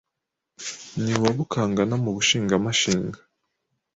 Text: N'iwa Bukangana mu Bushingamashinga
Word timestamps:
N'iwa 1.01 1.29
Bukangana 1.37 1.95
mu 2.03 2.11
Bushingamashinga 2.15 3.19